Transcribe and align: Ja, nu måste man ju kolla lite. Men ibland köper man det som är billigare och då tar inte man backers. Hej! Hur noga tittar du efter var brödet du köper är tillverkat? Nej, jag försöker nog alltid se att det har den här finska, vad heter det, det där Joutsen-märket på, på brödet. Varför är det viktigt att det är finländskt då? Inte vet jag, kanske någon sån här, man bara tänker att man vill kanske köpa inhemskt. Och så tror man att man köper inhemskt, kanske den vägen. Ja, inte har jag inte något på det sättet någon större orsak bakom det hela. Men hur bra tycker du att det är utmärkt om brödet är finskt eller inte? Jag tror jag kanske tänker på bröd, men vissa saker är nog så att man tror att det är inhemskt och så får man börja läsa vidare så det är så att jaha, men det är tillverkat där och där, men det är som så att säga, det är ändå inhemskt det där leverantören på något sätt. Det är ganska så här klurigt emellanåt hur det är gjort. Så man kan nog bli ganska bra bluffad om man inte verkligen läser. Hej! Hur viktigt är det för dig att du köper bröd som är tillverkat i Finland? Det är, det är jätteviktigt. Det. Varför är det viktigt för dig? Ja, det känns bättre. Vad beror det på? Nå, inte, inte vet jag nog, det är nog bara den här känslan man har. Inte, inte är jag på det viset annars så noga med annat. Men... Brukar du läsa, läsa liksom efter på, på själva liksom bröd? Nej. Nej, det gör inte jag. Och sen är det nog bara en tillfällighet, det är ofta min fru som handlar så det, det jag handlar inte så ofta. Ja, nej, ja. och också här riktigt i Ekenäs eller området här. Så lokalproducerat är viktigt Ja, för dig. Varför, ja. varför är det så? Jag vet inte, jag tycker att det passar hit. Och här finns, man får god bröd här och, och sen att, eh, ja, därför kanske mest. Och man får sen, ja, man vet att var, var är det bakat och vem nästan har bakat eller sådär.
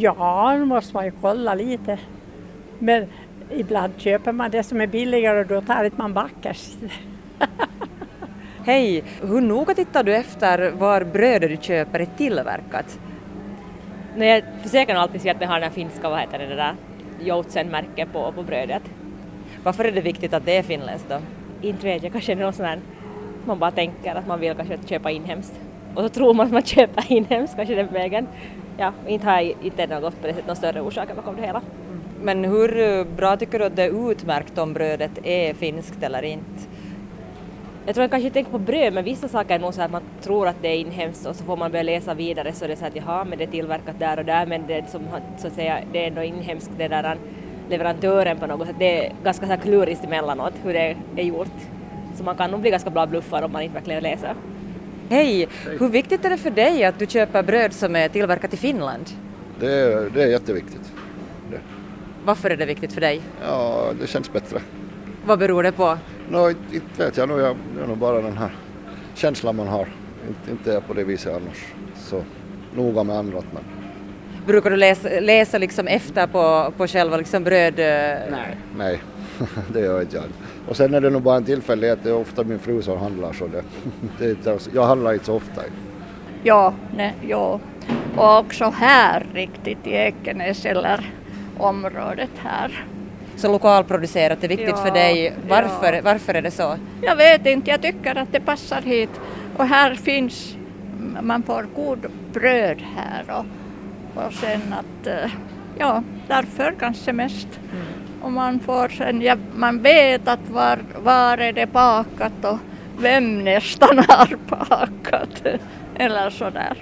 Ja, 0.00 0.56
nu 0.58 0.64
måste 0.64 0.94
man 0.94 1.04
ju 1.04 1.12
kolla 1.20 1.54
lite. 1.54 1.98
Men 2.78 3.06
ibland 3.50 3.92
köper 3.96 4.32
man 4.32 4.50
det 4.50 4.62
som 4.62 4.80
är 4.80 4.86
billigare 4.86 5.40
och 5.40 5.46
då 5.46 5.60
tar 5.60 5.84
inte 5.84 5.96
man 5.98 6.14
backers. 6.14 6.76
Hej! 8.64 9.04
Hur 9.20 9.40
noga 9.40 9.74
tittar 9.74 10.04
du 10.04 10.16
efter 10.16 10.70
var 10.70 11.04
brödet 11.04 11.50
du 11.50 11.56
köper 11.56 12.00
är 12.00 12.06
tillverkat? 12.16 12.98
Nej, 14.16 14.28
jag 14.28 14.62
försöker 14.62 14.94
nog 14.94 15.02
alltid 15.02 15.20
se 15.20 15.30
att 15.30 15.40
det 15.40 15.46
har 15.46 15.54
den 15.54 15.62
här 15.62 15.70
finska, 15.70 16.08
vad 16.08 16.20
heter 16.20 16.38
det, 16.38 16.46
det 16.46 16.54
där 16.54 16.74
Joutsen-märket 17.20 18.12
på, 18.12 18.32
på 18.32 18.42
brödet. 18.42 18.82
Varför 19.62 19.84
är 19.84 19.92
det 19.92 20.00
viktigt 20.00 20.32
att 20.32 20.46
det 20.46 20.56
är 20.56 20.62
finländskt 20.62 21.08
då? 21.08 21.18
Inte 21.68 21.86
vet 21.86 22.02
jag, 22.02 22.12
kanske 22.12 22.34
någon 22.34 22.52
sån 22.52 22.66
här, 22.66 22.78
man 23.44 23.58
bara 23.58 23.70
tänker 23.70 24.14
att 24.14 24.26
man 24.26 24.40
vill 24.40 24.54
kanske 24.54 24.78
köpa 24.86 25.10
inhemskt. 25.10 25.60
Och 25.94 26.02
så 26.02 26.08
tror 26.08 26.34
man 26.34 26.46
att 26.46 26.52
man 26.52 26.62
köper 26.62 27.12
inhemskt, 27.12 27.56
kanske 27.56 27.74
den 27.74 27.92
vägen. 27.92 28.26
Ja, 28.80 28.92
inte 29.06 29.26
har 29.26 29.40
jag 29.40 29.54
inte 29.62 29.86
något 29.86 30.20
på 30.20 30.26
det 30.26 30.32
sättet 30.32 30.46
någon 30.46 30.56
större 30.56 30.80
orsak 30.80 31.08
bakom 31.16 31.36
det 31.36 31.42
hela. 31.42 31.62
Men 32.22 32.44
hur 32.44 33.04
bra 33.04 33.36
tycker 33.36 33.58
du 33.58 33.64
att 33.64 33.76
det 33.76 33.82
är 33.82 34.10
utmärkt 34.10 34.58
om 34.58 34.72
brödet 34.72 35.10
är 35.22 35.54
finskt 35.54 36.02
eller 36.02 36.22
inte? 36.22 36.60
Jag 37.86 37.94
tror 37.94 38.02
jag 38.02 38.10
kanske 38.10 38.30
tänker 38.30 38.50
på 38.50 38.58
bröd, 38.58 38.92
men 38.92 39.04
vissa 39.04 39.28
saker 39.28 39.54
är 39.54 39.58
nog 39.58 39.74
så 39.74 39.82
att 39.82 39.90
man 39.90 40.02
tror 40.20 40.48
att 40.48 40.56
det 40.62 40.68
är 40.68 40.76
inhemskt 40.76 41.26
och 41.26 41.36
så 41.36 41.44
får 41.44 41.56
man 41.56 41.70
börja 41.70 41.82
läsa 41.82 42.14
vidare 42.14 42.52
så 42.52 42.66
det 42.66 42.72
är 42.72 42.76
så 42.76 42.86
att 42.86 42.96
jaha, 42.96 43.24
men 43.24 43.38
det 43.38 43.44
är 43.44 43.48
tillverkat 43.48 43.98
där 43.98 44.18
och 44.18 44.24
där, 44.24 44.46
men 44.46 44.66
det 44.66 44.74
är 44.74 44.82
som 44.82 45.02
så 45.38 45.46
att 45.46 45.52
säga, 45.52 45.78
det 45.92 46.04
är 46.04 46.08
ändå 46.08 46.22
inhemskt 46.22 46.70
det 46.78 46.88
där 46.88 47.16
leverantören 47.70 48.38
på 48.38 48.46
något 48.46 48.66
sätt. 48.66 48.76
Det 48.78 49.06
är 49.06 49.12
ganska 49.24 49.46
så 49.46 49.52
här 49.52 49.60
klurigt 49.60 50.04
emellanåt 50.04 50.54
hur 50.64 50.72
det 50.72 50.96
är 51.16 51.24
gjort. 51.24 51.58
Så 52.14 52.24
man 52.24 52.36
kan 52.36 52.50
nog 52.50 52.60
bli 52.60 52.70
ganska 52.70 52.90
bra 52.90 53.06
bluffad 53.06 53.44
om 53.44 53.52
man 53.52 53.62
inte 53.62 53.74
verkligen 53.74 54.02
läser. 54.02 54.34
Hej! 55.10 55.48
Hur 55.78 55.88
viktigt 55.88 56.24
är 56.24 56.30
det 56.30 56.36
för 56.36 56.50
dig 56.50 56.84
att 56.84 56.98
du 56.98 57.06
köper 57.06 57.42
bröd 57.42 57.72
som 57.72 57.96
är 57.96 58.08
tillverkat 58.08 58.54
i 58.54 58.56
Finland? 58.56 59.10
Det 59.60 59.72
är, 59.72 60.10
det 60.14 60.22
är 60.22 60.26
jätteviktigt. 60.26 60.92
Det. 61.50 61.60
Varför 62.24 62.50
är 62.50 62.56
det 62.56 62.66
viktigt 62.66 62.92
för 62.92 63.00
dig? 63.00 63.20
Ja, 63.42 63.92
det 64.00 64.06
känns 64.06 64.32
bättre. 64.32 64.60
Vad 65.26 65.38
beror 65.38 65.62
det 65.62 65.72
på? 65.72 65.98
Nå, 66.28 66.48
inte, 66.48 66.74
inte 66.74 67.04
vet 67.04 67.16
jag 67.16 67.28
nog, 67.28 67.38
det 67.38 67.82
är 67.82 67.86
nog 67.86 67.98
bara 67.98 68.22
den 68.22 68.36
här 68.36 68.50
känslan 69.14 69.56
man 69.56 69.68
har. 69.68 69.88
Inte, 70.28 70.50
inte 70.50 70.70
är 70.70 70.74
jag 70.74 70.86
på 70.86 70.94
det 70.94 71.04
viset 71.04 71.32
annars 71.36 71.64
så 71.96 72.24
noga 72.74 73.02
med 73.04 73.16
annat. 73.16 73.44
Men... 73.52 73.62
Brukar 74.46 74.70
du 74.70 74.76
läsa, 74.76 75.08
läsa 75.20 75.58
liksom 75.58 75.86
efter 75.86 76.26
på, 76.26 76.72
på 76.76 76.86
själva 76.86 77.16
liksom 77.16 77.44
bröd? 77.44 77.74
Nej. 77.76 78.56
Nej, 78.76 79.00
det 79.72 79.80
gör 79.80 80.00
inte 80.00 80.16
jag. 80.16 80.24
Och 80.68 80.76
sen 80.76 80.94
är 80.94 81.00
det 81.00 81.10
nog 81.10 81.22
bara 81.22 81.36
en 81.36 81.44
tillfällighet, 81.44 81.98
det 82.02 82.08
är 82.08 82.14
ofta 82.14 82.44
min 82.44 82.58
fru 82.58 82.82
som 82.82 82.98
handlar 82.98 83.32
så 83.32 83.46
det, 83.46 83.62
det 84.18 84.68
jag 84.74 84.86
handlar 84.86 85.12
inte 85.12 85.24
så 85.24 85.34
ofta. 85.34 85.62
Ja, 86.42 86.74
nej, 86.96 87.14
ja. 87.28 87.60
och 88.16 88.38
också 88.38 88.64
här 88.70 89.26
riktigt 89.34 89.86
i 89.86 89.90
Ekenäs 89.90 90.66
eller 90.66 91.10
området 91.58 92.30
här. 92.36 92.84
Så 93.36 93.52
lokalproducerat 93.52 94.44
är 94.44 94.48
viktigt 94.48 94.68
Ja, 94.68 94.76
för 94.76 94.90
dig. 94.90 95.34
Varför, 95.48 95.92
ja. 95.92 96.00
varför 96.04 96.34
är 96.34 96.42
det 96.42 96.50
så? 96.50 96.76
Jag 97.02 97.16
vet 97.16 97.46
inte, 97.46 97.70
jag 97.70 97.82
tycker 97.82 98.18
att 98.18 98.32
det 98.32 98.40
passar 98.40 98.80
hit. 98.82 99.10
Och 99.56 99.66
här 99.66 99.94
finns, 99.94 100.56
man 101.22 101.42
får 101.42 101.66
god 101.74 102.06
bröd 102.32 102.82
här 102.96 103.24
och, 103.28 103.46
och 104.24 104.32
sen 104.32 104.60
att, 104.72 105.06
eh, 105.06 105.30
ja, 105.78 106.02
därför 106.28 106.74
kanske 106.78 107.12
mest. 107.12 107.48
Och 108.22 108.32
man 108.32 108.60
får 108.60 108.88
sen, 108.88 109.22
ja, 109.22 109.36
man 109.54 109.82
vet 109.82 110.28
att 110.28 110.48
var, 110.48 110.78
var 111.04 111.38
är 111.38 111.52
det 111.52 111.66
bakat 111.66 112.44
och 112.44 112.58
vem 112.98 113.44
nästan 113.44 113.98
har 113.98 114.36
bakat 114.68 115.46
eller 115.94 116.30
sådär. 116.30 116.76